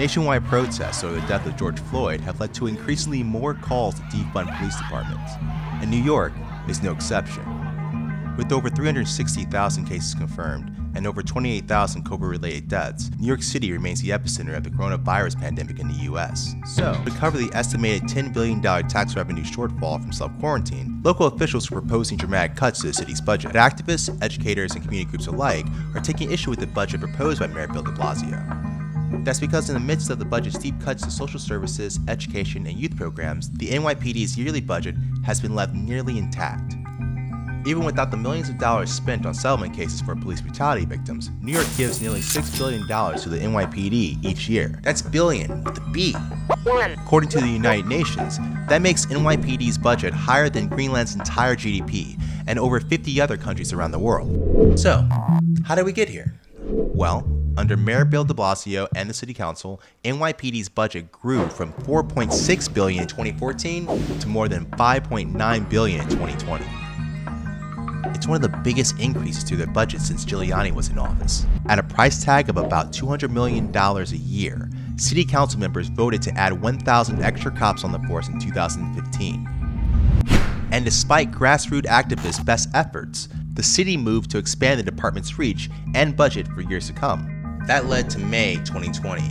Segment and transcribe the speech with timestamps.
[0.00, 4.00] Nationwide protests over the death of George Floyd have led to increasingly more calls to
[4.04, 5.32] defund police departments,
[5.82, 6.32] and New York
[6.70, 7.44] is no exception.
[8.38, 14.00] With over 360,000 cases confirmed and over 28,000 COVID related deaths, New York City remains
[14.00, 16.54] the epicenter of the coronavirus pandemic in the US.
[16.64, 21.70] So, to cover the estimated $10 billion tax revenue shortfall from self quarantine, local officials
[21.70, 23.52] are proposing dramatic cuts to the city's budget.
[23.52, 27.48] But activists, educators, and community groups alike are taking issue with the budget proposed by
[27.48, 28.69] Mayor Bill de Blasio.
[29.24, 32.76] That's because in the midst of the budget's deep cuts to social services, education, and
[32.78, 36.74] youth programs, the NYPD's yearly budget has been left nearly intact.
[37.66, 41.52] Even without the millions of dollars spent on settlement cases for police brutality victims, New
[41.52, 42.86] York gives nearly $6 billion
[43.18, 44.80] to the NYPD each year.
[44.82, 46.14] That's billion with a B.
[47.02, 48.38] According to the United Nations,
[48.68, 53.90] that makes NYPD's budget higher than Greenland's entire GDP and over 50 other countries around
[53.90, 54.78] the world.
[54.78, 55.06] So,
[55.64, 56.34] how did we get here?
[56.62, 62.74] Well, under Mayor Bill de Blasio and the City Council, NYPD's budget grew from 4.6
[62.74, 63.86] billion in 2014
[64.20, 66.64] to more than 5.9 billion in 2020.
[68.14, 71.46] It's one of the biggest increases to their budget since Giuliani was in office.
[71.68, 76.32] At a price tag of about $200 million a year, City Council members voted to
[76.38, 79.48] add 1,000 extra cops on the force in 2015.
[80.72, 86.16] And despite grassroots activists' best efforts, the city moved to expand the department's reach and
[86.16, 87.39] budget for years to come.
[87.66, 89.22] That led to May 2020,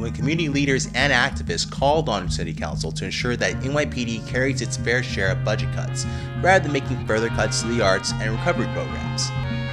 [0.00, 4.76] when community leaders and activists called on City Council to ensure that NYPD carries its
[4.76, 6.06] fair share of budget cuts,
[6.40, 9.28] rather than making further cuts to the arts and recovery programs.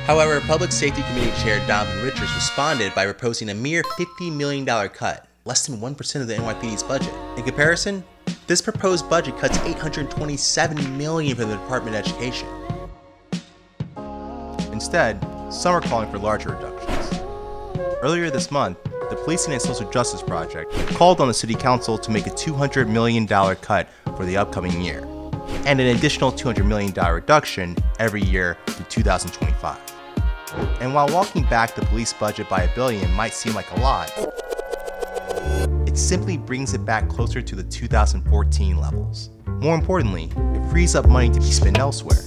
[0.05, 5.25] However, Public Safety Committee Chair Donovan Richards responded by proposing a mere $50 million cut,
[5.45, 7.13] less than 1% of the NYPD's budget.
[7.37, 8.03] In comparison,
[8.45, 12.47] this proposed budget cuts 827 million from the Department of Education.
[14.71, 16.94] Instead, some are calling for larger reductions.
[18.01, 22.11] Earlier this month, the Policing and Social Justice Project called on the City Council to
[22.11, 24.99] make a $200 million cut for the upcoming year,
[25.65, 29.77] and an additional $200 million reduction every year through 2025.
[30.79, 34.11] And while walking back the police budget by a billion might seem like a lot,
[35.87, 39.29] it simply brings it back closer to the 2014 levels.
[39.47, 42.19] More importantly, it frees up money to be spent elsewhere.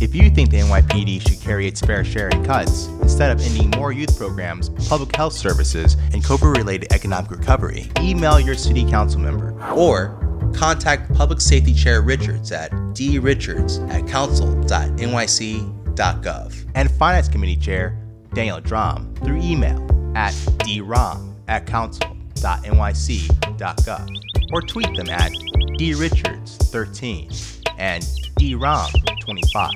[0.00, 2.88] If you think the NYPD should carry its fair share in cuts,
[3.18, 8.38] instead of ending more youth programs, public health services, and COVID related economic recovery, email
[8.38, 10.16] your city council member or
[10.54, 17.98] contact Public Safety Chair Richards at drichards at council.nyc.gov and Finance Committee Chair
[18.34, 19.84] Daniel Dromm through email
[20.16, 24.08] at dromm at council.nyc.gov
[24.52, 25.32] or tweet them at
[25.80, 28.04] drichards13 and
[28.38, 29.70] dromm25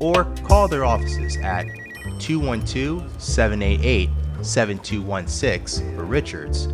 [0.00, 1.64] or call their offices at
[2.18, 4.10] 212 788
[4.42, 6.66] 7216 for Richards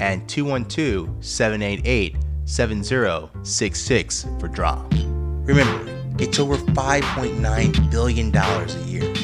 [0.00, 5.46] and 212 788 7066 for Dromm.
[5.46, 9.14] Remember, it's over $5.9 billion a year.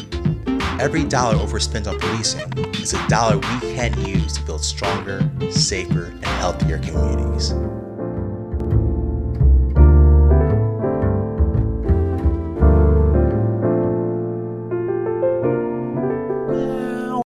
[0.81, 6.07] Every dollar overspent on policing is a dollar we can use to build stronger, safer,
[6.07, 7.55] and healthier communities.